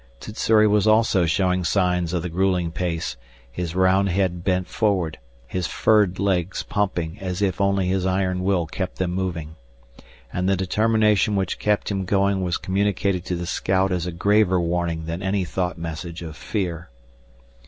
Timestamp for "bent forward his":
4.43-5.67